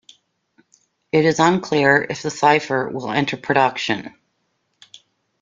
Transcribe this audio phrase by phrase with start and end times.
[1.11, 4.15] It is unclear if the Cypher will enter production.